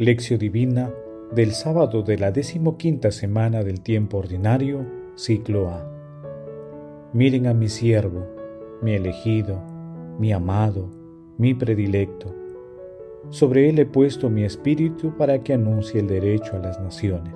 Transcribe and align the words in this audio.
Lección 0.00 0.38
Divina 0.38 0.94
del 1.32 1.50
sábado 1.50 2.04
de 2.04 2.18
la 2.18 2.30
decimoquinta 2.30 3.10
semana 3.10 3.64
del 3.64 3.80
tiempo 3.80 4.18
ordinario, 4.18 4.86
ciclo 5.16 5.70
A. 5.70 5.90
Miren 7.12 7.48
a 7.48 7.52
mi 7.52 7.68
siervo, 7.68 8.24
mi 8.80 8.92
elegido, 8.92 9.60
mi 10.20 10.32
amado, 10.32 10.88
mi 11.36 11.52
predilecto. 11.52 12.32
Sobre 13.30 13.68
él 13.68 13.80
he 13.80 13.86
puesto 13.86 14.30
mi 14.30 14.44
espíritu 14.44 15.16
para 15.16 15.42
que 15.42 15.54
anuncie 15.54 15.98
el 15.98 16.06
derecho 16.06 16.54
a 16.54 16.60
las 16.60 16.80
naciones. 16.80 17.34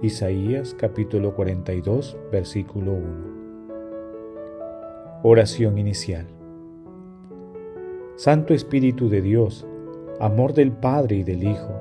Isaías 0.00 0.74
capítulo 0.78 1.34
42, 1.34 2.16
versículo 2.32 2.94
1. 2.94 3.04
Oración 5.24 5.76
inicial. 5.76 6.26
Santo 8.16 8.54
Espíritu 8.54 9.10
de 9.10 9.20
Dios, 9.20 9.66
amor 10.20 10.52
del 10.52 10.70
Padre 10.70 11.16
y 11.16 11.22
del 11.24 11.42
Hijo, 11.42 11.80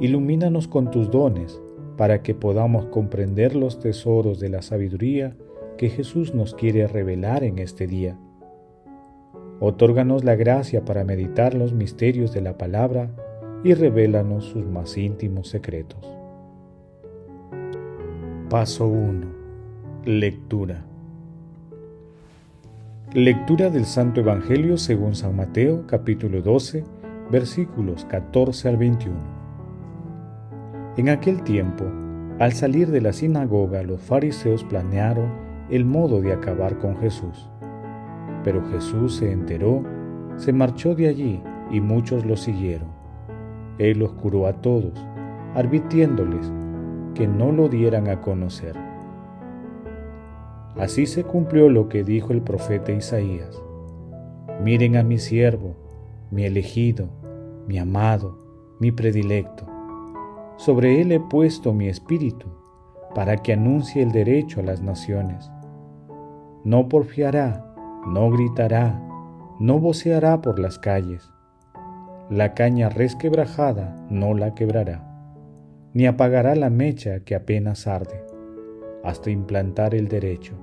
ilumínanos 0.00 0.68
con 0.68 0.90
tus 0.92 1.10
dones 1.10 1.60
para 1.96 2.22
que 2.22 2.34
podamos 2.34 2.86
comprender 2.86 3.56
los 3.56 3.80
tesoros 3.80 4.38
de 4.38 4.48
la 4.48 4.62
sabiduría 4.62 5.36
que 5.76 5.88
Jesús 5.88 6.34
nos 6.34 6.54
quiere 6.54 6.86
revelar 6.86 7.42
en 7.42 7.58
este 7.58 7.88
día. 7.88 8.16
Otórganos 9.58 10.24
la 10.24 10.36
gracia 10.36 10.84
para 10.84 11.04
meditar 11.04 11.54
los 11.54 11.72
misterios 11.72 12.32
de 12.32 12.40
la 12.42 12.56
palabra 12.56 13.10
y 13.64 13.74
revélanos 13.74 14.44
sus 14.44 14.64
más 14.66 14.96
íntimos 14.96 15.48
secretos. 15.48 16.00
Paso 18.50 18.86
1. 18.86 19.26
Lectura. 20.04 20.84
Lectura 23.14 23.70
del 23.70 23.84
Santo 23.84 24.20
Evangelio 24.20 24.76
según 24.76 25.14
San 25.14 25.34
Mateo 25.34 25.86
capítulo 25.86 26.40
12 26.42 26.84
versículos 27.30 28.04
14 28.06 28.68
al 28.68 28.76
21. 28.76 29.16
En 30.96 31.08
aquel 31.08 31.42
tiempo, 31.42 31.84
al 32.38 32.52
salir 32.52 32.90
de 32.90 33.00
la 33.00 33.12
sinagoga, 33.12 33.82
los 33.82 34.00
fariseos 34.00 34.64
planearon 34.64 35.32
el 35.70 35.84
modo 35.84 36.20
de 36.20 36.32
acabar 36.32 36.78
con 36.78 36.96
Jesús. 36.98 37.48
Pero 38.42 38.62
Jesús 38.70 39.16
se 39.16 39.32
enteró, 39.32 39.82
se 40.36 40.52
marchó 40.52 40.94
de 40.94 41.08
allí 41.08 41.42
y 41.70 41.80
muchos 41.80 42.24
lo 42.26 42.36
siguieron. 42.36 42.88
Él 43.78 43.98
los 43.98 44.12
curó 44.12 44.46
a 44.46 44.52
todos, 44.52 45.04
advirtiéndoles 45.54 46.52
que 47.14 47.26
no 47.26 47.52
lo 47.52 47.68
dieran 47.68 48.08
a 48.08 48.20
conocer. 48.20 48.76
Así 50.76 51.06
se 51.06 51.24
cumplió 51.24 51.68
lo 51.68 51.88
que 51.88 52.02
dijo 52.02 52.32
el 52.32 52.42
profeta 52.42 52.92
Isaías. 52.92 53.62
Miren 54.62 54.96
a 54.96 55.04
mi 55.04 55.18
siervo, 55.18 55.76
mi 56.30 56.44
elegido, 56.44 57.08
mi 57.66 57.78
amado, 57.78 58.38
mi 58.80 58.92
predilecto. 58.92 59.66
Sobre 60.56 61.00
él 61.00 61.12
he 61.12 61.20
puesto 61.20 61.72
mi 61.72 61.88
espíritu, 61.88 62.46
para 63.14 63.36
que 63.36 63.52
anuncie 63.52 64.02
el 64.02 64.12
derecho 64.12 64.60
a 64.60 64.62
las 64.62 64.82
naciones. 64.82 65.50
No 66.64 66.88
porfiará, 66.88 67.74
no 68.06 68.30
gritará, 68.30 69.00
no 69.60 69.78
voceará 69.78 70.40
por 70.40 70.58
las 70.58 70.78
calles. 70.78 71.30
La 72.30 72.54
caña 72.54 72.88
resquebrajada 72.88 74.06
no 74.10 74.34
la 74.34 74.54
quebrará, 74.54 75.04
ni 75.92 76.06
apagará 76.06 76.54
la 76.54 76.70
mecha 76.70 77.20
que 77.20 77.34
apenas 77.34 77.86
arde, 77.86 78.24
hasta 79.04 79.30
implantar 79.30 79.94
el 79.94 80.08
derecho, 80.08 80.54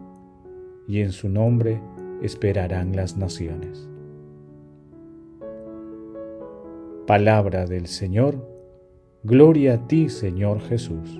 y 0.87 1.01
en 1.01 1.11
su 1.11 1.29
nombre 1.29 1.79
esperarán 2.21 2.95
las 2.95 3.15
naciones. 3.15 3.90
Palabra 7.11 7.65
del 7.65 7.87
Señor, 7.87 8.37
gloria 9.23 9.73
a 9.73 9.85
ti 9.85 10.07
Señor 10.07 10.61
Jesús. 10.61 11.19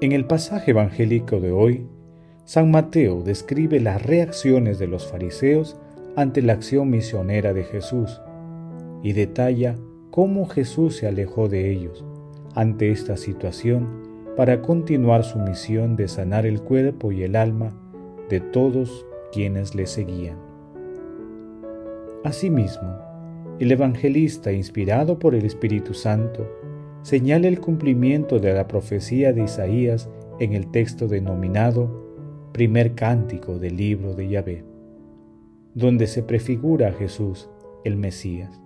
En 0.00 0.12
el 0.12 0.24
pasaje 0.24 0.70
evangélico 0.70 1.38
de 1.38 1.52
hoy, 1.52 1.86
San 2.46 2.70
Mateo 2.70 3.20
describe 3.20 3.78
las 3.78 4.02
reacciones 4.02 4.78
de 4.78 4.86
los 4.86 5.06
fariseos 5.06 5.76
ante 6.16 6.40
la 6.40 6.54
acción 6.54 6.88
misionera 6.88 7.52
de 7.52 7.64
Jesús 7.64 8.22
y 9.02 9.12
detalla 9.12 9.76
cómo 10.10 10.46
Jesús 10.46 10.96
se 10.96 11.06
alejó 11.06 11.50
de 11.50 11.70
ellos 11.70 12.06
ante 12.54 12.90
esta 12.90 13.18
situación 13.18 14.32
para 14.34 14.62
continuar 14.62 15.24
su 15.24 15.38
misión 15.40 15.94
de 15.94 16.08
sanar 16.08 16.46
el 16.46 16.62
cuerpo 16.62 17.12
y 17.12 17.22
el 17.22 17.36
alma 17.36 17.68
de 18.30 18.40
todos 18.40 19.04
quienes 19.32 19.74
le 19.74 19.86
seguían. 19.86 20.38
Asimismo, 22.24 22.98
el 23.58 23.72
evangelista, 23.72 24.52
inspirado 24.52 25.18
por 25.18 25.34
el 25.34 25.44
Espíritu 25.44 25.94
Santo, 25.94 26.46
señala 27.02 27.48
el 27.48 27.60
cumplimiento 27.60 28.38
de 28.38 28.52
la 28.52 28.68
profecía 28.68 29.32
de 29.32 29.44
Isaías 29.44 30.08
en 30.38 30.52
el 30.52 30.70
texto 30.70 31.08
denominado 31.08 32.06
Primer 32.52 32.94
Cántico 32.94 33.58
del 33.58 33.76
libro 33.76 34.14
de 34.14 34.28
Yahvé, 34.28 34.64
donde 35.74 36.06
se 36.06 36.22
prefigura 36.22 36.88
a 36.88 36.92
Jesús, 36.92 37.48
el 37.84 37.96
Mesías. 37.96 38.60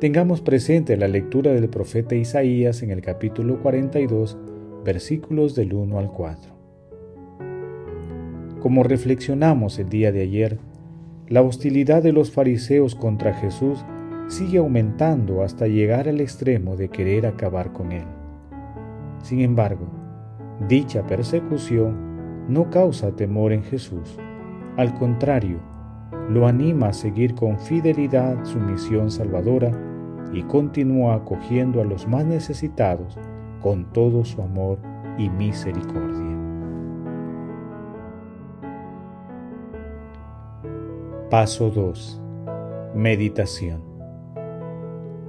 Tengamos 0.00 0.40
presente 0.40 0.96
la 0.96 1.08
lectura 1.08 1.52
del 1.52 1.68
profeta 1.68 2.14
Isaías 2.14 2.82
en 2.82 2.90
el 2.90 3.00
capítulo 3.00 3.60
42, 3.62 4.36
versículos 4.84 5.54
del 5.54 5.72
1 5.72 5.98
al 5.98 6.12
4. 6.12 6.55
Como 8.66 8.82
reflexionamos 8.82 9.78
el 9.78 9.88
día 9.88 10.10
de 10.10 10.22
ayer, 10.22 10.58
la 11.28 11.40
hostilidad 11.40 12.02
de 12.02 12.10
los 12.10 12.32
fariseos 12.32 12.96
contra 12.96 13.32
Jesús 13.32 13.84
sigue 14.26 14.58
aumentando 14.58 15.44
hasta 15.44 15.68
llegar 15.68 16.08
al 16.08 16.20
extremo 16.20 16.74
de 16.74 16.88
querer 16.88 17.26
acabar 17.26 17.72
con 17.72 17.92
él. 17.92 18.02
Sin 19.22 19.38
embargo, 19.38 19.86
dicha 20.68 21.06
persecución 21.06 22.48
no 22.48 22.68
causa 22.68 23.14
temor 23.14 23.52
en 23.52 23.62
Jesús. 23.62 24.18
Al 24.76 24.94
contrario, 24.94 25.60
lo 26.28 26.48
anima 26.48 26.88
a 26.88 26.92
seguir 26.92 27.36
con 27.36 27.60
fidelidad 27.60 28.44
su 28.44 28.58
misión 28.58 29.12
salvadora 29.12 29.70
y 30.32 30.42
continúa 30.42 31.14
acogiendo 31.14 31.80
a 31.80 31.84
los 31.84 32.08
más 32.08 32.26
necesitados 32.26 33.16
con 33.62 33.92
todo 33.92 34.24
su 34.24 34.42
amor 34.42 34.80
y 35.18 35.30
misericordia. 35.30 36.35
Paso 41.30 41.70
2. 41.70 42.22
Meditación. 42.94 43.82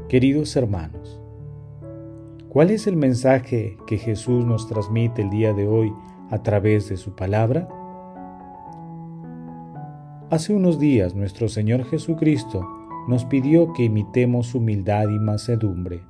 Queridos 0.08 0.56
hermanos, 0.56 1.19
¿cuál 2.50 2.69
es 2.69 2.85
el 2.85 2.96
mensaje 2.96 3.78
que 3.88 3.97
Jesús 3.97 4.46
nos 4.46 4.68
transmite 4.68 5.24
el 5.24 5.31
día 5.31 5.53
de 5.53 5.68
hoy 5.68 5.91
a 6.30 6.44
través 6.44 6.88
de 6.88 6.97
su 6.97 7.16
palabra? 7.16 7.68
Hace 10.30 10.53
unos 10.53 10.78
días 10.78 11.16
nuestro 11.16 11.50
Señor 11.50 11.84
Jesucristo 11.85 12.64
nos 13.08 13.25
pidió 13.25 13.74
que 13.74 13.85
imitemos 13.85 14.53
humildad 14.53 15.09
y 15.09 15.18
macedumbre. 15.18 16.03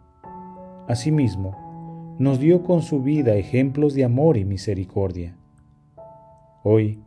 Asimismo, 0.90 2.16
nos 2.20 2.42
dio 2.42 2.62
con 2.62 2.82
su 2.82 3.02
vida 3.02 3.36
ejemplos 3.36 3.94
de 3.94 4.04
amor 4.04 4.36
y 4.36 4.44
misericordia. 4.44 5.38
Hoy, 6.62 7.00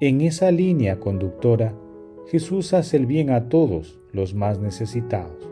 en 0.00 0.20
esa 0.20 0.50
línea 0.50 0.98
conductora, 0.98 1.74
Jesús 2.26 2.72
hace 2.72 2.96
el 2.96 3.06
bien 3.06 3.30
a 3.30 3.48
todos 3.48 4.00
los 4.12 4.34
más 4.34 4.58
necesitados, 4.58 5.48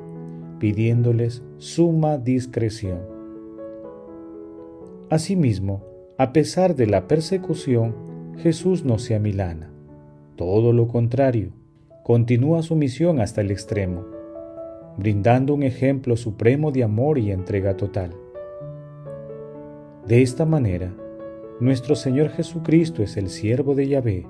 pidiéndoles 0.59 1.43
suma 1.59 2.19
discreción. 2.19 3.01
Asimismo, 5.11 5.85
a 6.17 6.33
pesar 6.33 6.75
de 6.75 6.87
la 6.87 7.07
persecución, 7.09 7.95
Jesús 8.39 8.85
no 8.85 8.99
se 8.99 9.15
amilana. 9.15 9.71
Todo 10.37 10.73
lo 10.73 10.89
contrario, 10.89 11.53
continúa 12.03 12.63
su 12.63 12.77
misión 12.77 13.21
hasta 13.21 13.43
el 13.43 13.51
extremo, 13.51 14.07
brindando 14.97 15.55
un 15.55 15.63
ejemplo 15.63 16.17
supremo 16.17 16.73
de 16.73 16.85
amor 16.85 17.19
y 17.19 17.31
entrega 17.31 17.77
total. 17.77 18.13
De 20.07 20.23
esta 20.23 20.47
manera, 20.47 20.95
nuestro 21.61 21.95
Señor 21.95 22.31
Jesucristo 22.31 23.03
es 23.03 23.17
el 23.17 23.29
siervo 23.29 23.75
de 23.75 23.89
Yahvé, 23.89 24.27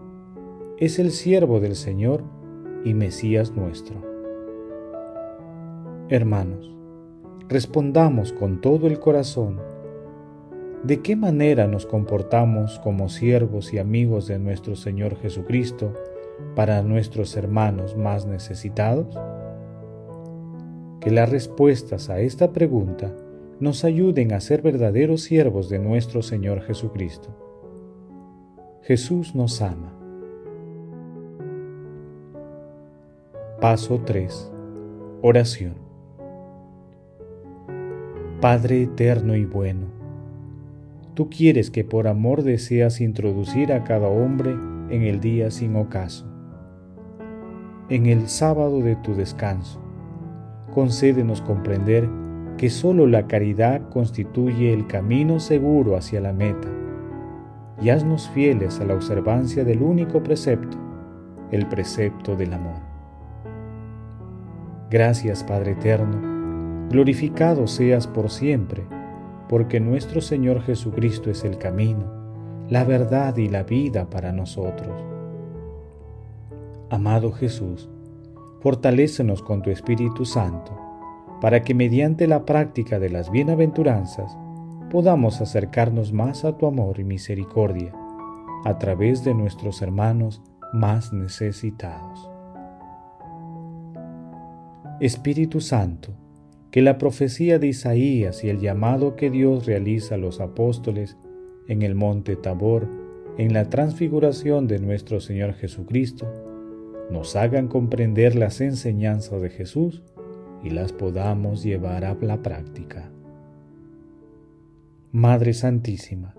es 0.82 0.98
el 0.98 1.12
siervo 1.12 1.60
del 1.60 1.76
Señor 1.76 2.24
y 2.84 2.92
Mesías 2.92 3.52
nuestro. 3.52 3.94
Hermanos, 6.08 6.74
respondamos 7.48 8.32
con 8.32 8.60
todo 8.60 8.88
el 8.88 8.98
corazón 8.98 9.60
de 10.82 11.00
qué 11.00 11.14
manera 11.14 11.68
nos 11.68 11.86
comportamos 11.86 12.80
como 12.80 13.08
siervos 13.08 13.72
y 13.72 13.78
amigos 13.78 14.26
de 14.26 14.40
nuestro 14.40 14.74
Señor 14.74 15.14
Jesucristo 15.18 15.94
para 16.56 16.82
nuestros 16.82 17.36
hermanos 17.36 17.96
más 17.96 18.26
necesitados. 18.26 19.16
Que 21.00 21.12
las 21.12 21.30
respuestas 21.30 22.10
a 22.10 22.18
esta 22.18 22.52
pregunta 22.52 23.14
nos 23.60 23.84
ayuden 23.84 24.32
a 24.32 24.40
ser 24.40 24.62
verdaderos 24.62 25.22
siervos 25.22 25.68
de 25.68 25.78
nuestro 25.78 26.22
Señor 26.22 26.60
Jesucristo. 26.62 27.28
Jesús 28.82 29.36
nos 29.36 29.62
ama 29.62 30.01
Paso 33.62 34.00
3. 34.04 34.52
Oración. 35.22 35.74
Padre 38.40 38.82
eterno 38.82 39.36
y 39.36 39.44
bueno, 39.44 39.86
tú 41.14 41.30
quieres 41.30 41.70
que 41.70 41.84
por 41.84 42.08
amor 42.08 42.42
deseas 42.42 43.00
introducir 43.00 43.72
a 43.72 43.84
cada 43.84 44.08
hombre 44.08 44.50
en 44.90 45.02
el 45.02 45.20
día 45.20 45.52
sin 45.52 45.76
ocaso. 45.76 46.26
En 47.88 48.06
el 48.06 48.26
sábado 48.26 48.80
de 48.80 48.96
tu 48.96 49.14
descanso, 49.14 49.80
concédenos 50.74 51.40
comprender 51.40 52.10
que 52.58 52.68
sólo 52.68 53.06
la 53.06 53.28
caridad 53.28 53.88
constituye 53.90 54.72
el 54.72 54.88
camino 54.88 55.38
seguro 55.38 55.96
hacia 55.96 56.20
la 56.20 56.32
meta, 56.32 56.68
y 57.80 57.90
haznos 57.90 58.28
fieles 58.30 58.80
a 58.80 58.86
la 58.86 58.94
observancia 58.94 59.62
del 59.62 59.82
único 59.82 60.20
precepto, 60.20 60.76
el 61.52 61.68
precepto 61.68 62.34
del 62.34 62.54
amor. 62.54 62.91
Gracias 64.92 65.42
Padre 65.42 65.72
Eterno, 65.72 66.90
glorificado 66.90 67.66
seas 67.66 68.06
por 68.06 68.28
siempre, 68.28 68.82
porque 69.48 69.80
nuestro 69.80 70.20
Señor 70.20 70.60
Jesucristo 70.60 71.30
es 71.30 71.44
el 71.44 71.56
camino, 71.56 72.04
la 72.68 72.84
verdad 72.84 73.38
y 73.38 73.48
la 73.48 73.62
vida 73.62 74.10
para 74.10 74.32
nosotros. 74.32 75.02
Amado 76.90 77.32
Jesús, 77.32 77.88
fortalécenos 78.60 79.42
con 79.42 79.62
tu 79.62 79.70
Espíritu 79.70 80.26
Santo 80.26 80.78
para 81.40 81.62
que 81.62 81.72
mediante 81.72 82.26
la 82.26 82.44
práctica 82.44 82.98
de 82.98 83.08
las 83.08 83.30
bienaventuranzas 83.30 84.36
podamos 84.90 85.40
acercarnos 85.40 86.12
más 86.12 86.44
a 86.44 86.58
tu 86.58 86.66
amor 86.66 87.00
y 87.00 87.04
misericordia 87.04 87.94
a 88.66 88.76
través 88.76 89.24
de 89.24 89.32
nuestros 89.32 89.80
hermanos 89.80 90.42
más 90.74 91.14
necesitados. 91.14 92.31
Espíritu 95.02 95.60
Santo, 95.60 96.14
que 96.70 96.80
la 96.80 96.96
profecía 96.96 97.58
de 97.58 97.66
Isaías 97.66 98.44
y 98.44 98.50
el 98.50 98.60
llamado 98.60 99.16
que 99.16 99.30
Dios 99.30 99.66
realiza 99.66 100.14
a 100.14 100.18
los 100.18 100.40
apóstoles 100.40 101.16
en 101.66 101.82
el 101.82 101.96
monte 101.96 102.36
Tabor, 102.36 102.88
en 103.36 103.52
la 103.52 103.68
transfiguración 103.68 104.68
de 104.68 104.78
nuestro 104.78 105.18
Señor 105.18 105.54
Jesucristo, 105.54 106.32
nos 107.10 107.34
hagan 107.34 107.66
comprender 107.66 108.36
las 108.36 108.60
enseñanzas 108.60 109.42
de 109.42 109.50
Jesús 109.50 110.04
y 110.62 110.70
las 110.70 110.92
podamos 110.92 111.64
llevar 111.64 112.04
a 112.04 112.14
la 112.20 112.40
práctica. 112.40 113.10
Madre 115.10 115.52
Santísima, 115.52 116.36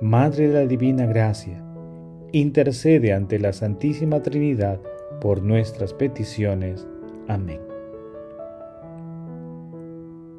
Madre 0.00 0.48
de 0.48 0.54
la 0.54 0.66
Divina 0.66 1.04
Gracia, 1.04 1.62
intercede 2.32 3.12
ante 3.12 3.38
la 3.38 3.52
Santísima 3.52 4.22
Trinidad 4.22 4.80
por 5.20 5.42
nuestras 5.42 5.92
peticiones. 5.92 6.86
Amén. 7.28 7.65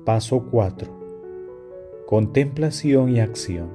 Paso 0.07 0.45
4. 0.49 2.05
Contemplación 2.05 3.09
y 3.09 3.19
acción. 3.19 3.67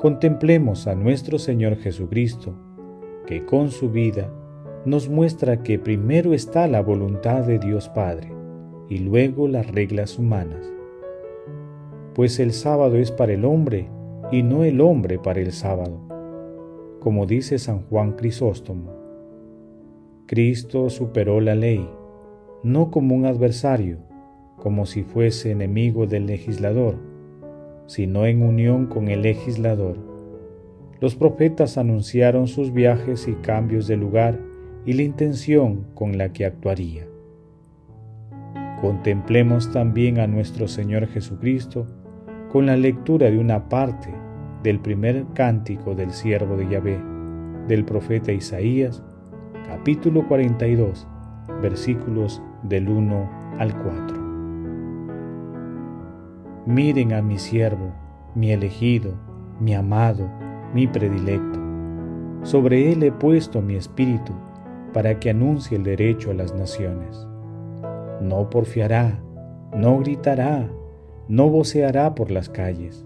Contemplemos 0.00 0.88
a 0.88 0.96
nuestro 0.96 1.38
Señor 1.38 1.76
Jesucristo, 1.76 2.56
que 3.24 3.46
con 3.46 3.70
su 3.70 3.90
vida 3.90 4.32
nos 4.84 5.08
muestra 5.08 5.62
que 5.62 5.78
primero 5.78 6.34
está 6.34 6.66
la 6.66 6.80
voluntad 6.80 7.44
de 7.44 7.60
Dios 7.60 7.88
Padre 7.88 8.32
y 8.88 8.98
luego 8.98 9.46
las 9.46 9.70
reglas 9.70 10.18
humanas. 10.18 10.66
Pues 12.12 12.40
el 12.40 12.52
sábado 12.52 12.96
es 12.96 13.12
para 13.12 13.32
el 13.32 13.44
hombre 13.44 13.88
y 14.32 14.42
no 14.42 14.64
el 14.64 14.80
hombre 14.80 15.20
para 15.20 15.38
el 15.38 15.52
sábado, 15.52 16.00
como 16.98 17.26
dice 17.26 17.60
San 17.60 17.82
Juan 17.82 18.14
Crisóstomo. 18.16 18.90
Cristo 20.26 20.90
superó 20.90 21.40
la 21.40 21.54
ley, 21.54 21.88
no 22.64 22.90
como 22.90 23.14
un 23.14 23.24
adversario, 23.24 23.98
como 24.64 24.86
si 24.86 25.02
fuese 25.02 25.50
enemigo 25.50 26.06
del 26.06 26.24
legislador, 26.24 26.96
sino 27.84 28.24
en 28.24 28.42
unión 28.42 28.86
con 28.86 29.08
el 29.08 29.20
legislador. 29.20 29.98
Los 31.00 31.16
profetas 31.16 31.76
anunciaron 31.76 32.46
sus 32.46 32.72
viajes 32.72 33.28
y 33.28 33.34
cambios 33.34 33.86
de 33.88 33.98
lugar 33.98 34.40
y 34.86 34.94
la 34.94 35.02
intención 35.02 35.84
con 35.92 36.16
la 36.16 36.32
que 36.32 36.46
actuaría. 36.46 37.06
Contemplemos 38.80 39.70
también 39.70 40.18
a 40.18 40.26
nuestro 40.26 40.66
Señor 40.66 41.08
Jesucristo 41.08 41.86
con 42.50 42.64
la 42.64 42.78
lectura 42.78 43.30
de 43.30 43.36
una 43.36 43.68
parte 43.68 44.08
del 44.62 44.80
primer 44.80 45.26
cántico 45.34 45.94
del 45.94 46.10
siervo 46.10 46.56
de 46.56 46.70
Yahvé, 46.70 46.98
del 47.68 47.84
profeta 47.84 48.32
Isaías, 48.32 49.02
capítulo 49.66 50.26
42, 50.26 51.06
versículos 51.60 52.40
del 52.62 52.88
1 52.88 53.58
al 53.58 53.78
4. 53.82 54.23
Miren 56.66 57.12
a 57.12 57.20
mi 57.20 57.38
siervo, 57.38 57.92
mi 58.34 58.50
elegido, 58.50 59.12
mi 59.60 59.74
amado, 59.74 60.30
mi 60.72 60.86
predilecto. 60.86 61.60
Sobre 62.42 62.90
él 62.90 63.02
he 63.02 63.12
puesto 63.12 63.60
mi 63.60 63.74
espíritu 63.74 64.32
para 64.94 65.20
que 65.20 65.28
anuncie 65.28 65.76
el 65.76 65.84
derecho 65.84 66.30
a 66.30 66.34
las 66.34 66.54
naciones. 66.54 67.26
No 68.22 68.48
porfiará, 68.48 69.22
no 69.76 69.98
gritará, 69.98 70.70
no 71.28 71.50
voceará 71.50 72.14
por 72.14 72.30
las 72.30 72.48
calles. 72.48 73.04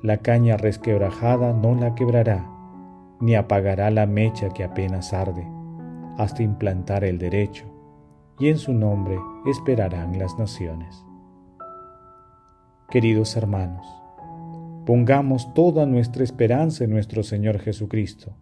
La 0.00 0.18
caña 0.18 0.56
resquebrajada 0.56 1.54
no 1.54 1.74
la 1.74 1.96
quebrará, 1.96 2.48
ni 3.18 3.34
apagará 3.34 3.90
la 3.90 4.06
mecha 4.06 4.50
que 4.50 4.62
apenas 4.62 5.12
arde, 5.12 5.44
hasta 6.18 6.44
implantar 6.44 7.02
el 7.02 7.18
derecho, 7.18 7.64
y 8.38 8.50
en 8.50 8.58
su 8.58 8.74
nombre 8.74 9.18
esperarán 9.44 10.16
las 10.20 10.38
naciones. 10.38 11.04
Queridos 12.94 13.36
hermanos, 13.36 13.84
pongamos 14.86 15.52
toda 15.52 15.84
nuestra 15.84 16.22
esperanza 16.22 16.84
en 16.84 16.90
nuestro 16.90 17.24
Señor 17.24 17.58
Jesucristo 17.58 18.36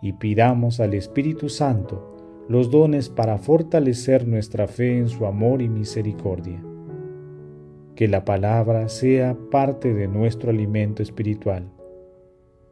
y 0.00 0.12
pidamos 0.12 0.78
al 0.78 0.94
Espíritu 0.94 1.48
Santo 1.48 2.46
los 2.48 2.70
dones 2.70 3.08
para 3.08 3.36
fortalecer 3.36 4.28
nuestra 4.28 4.68
fe 4.68 4.96
en 4.96 5.08
su 5.08 5.26
amor 5.26 5.60
y 5.60 5.68
misericordia. 5.68 6.62
Que 7.96 8.06
la 8.06 8.24
palabra 8.24 8.88
sea 8.88 9.36
parte 9.50 9.92
de 9.92 10.06
nuestro 10.06 10.50
alimento 10.50 11.02
espiritual. 11.02 11.68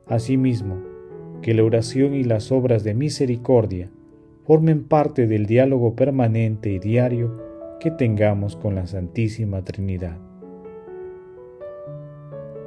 Asimismo, 0.07 0.77
que 1.43 1.53
la 1.53 1.65
oración 1.65 2.15
y 2.15 2.23
las 2.23 2.53
obras 2.53 2.85
de 2.85 2.95
misericordia 2.95 3.91
formen 4.45 4.85
parte 4.85 5.27
del 5.27 5.47
diálogo 5.47 5.97
permanente 5.97 6.71
y 6.71 6.79
diario 6.79 7.43
que 7.81 7.91
tengamos 7.91 8.55
con 8.55 8.77
la 8.77 8.87
Santísima 8.87 9.65
Trinidad. 9.65 10.28